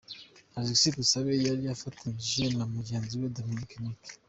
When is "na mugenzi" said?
2.57-3.13